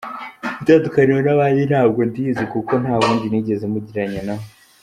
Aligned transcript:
Itandukaniro 0.61 1.19
n'abandi 1.23 1.61
ntabwo 1.69 1.99
ndizi 2.09 2.43
kuko 2.53 2.71
nta 2.83 2.95
wundi 3.01 3.25
nigeze 3.27 3.63
mugereranya 3.71 4.21
nawe. 4.29 4.45